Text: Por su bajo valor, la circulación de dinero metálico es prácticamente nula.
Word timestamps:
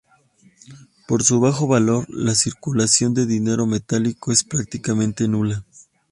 Por 1.07 1.21
su 1.21 1.39
bajo 1.39 1.67
valor, 1.67 2.07
la 2.09 2.33
circulación 2.33 3.13
de 3.13 3.27
dinero 3.27 3.67
metálico 3.67 4.31
es 4.31 4.43
prácticamente 4.43 5.27
nula. 5.27 5.63